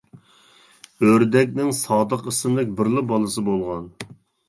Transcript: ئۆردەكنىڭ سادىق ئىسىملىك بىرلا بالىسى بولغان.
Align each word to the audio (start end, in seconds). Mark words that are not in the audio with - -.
ئۆردەكنىڭ 1.09 1.71
سادىق 1.83 2.27
ئىسىملىك 2.35 2.75
بىرلا 2.83 3.07
بالىسى 3.15 3.49
بولغان. 3.55 3.91